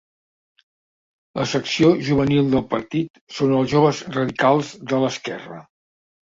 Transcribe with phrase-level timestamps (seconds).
[1.39, 5.65] La secció juvenil del partit són el Joves Radicals de l'Esquerra.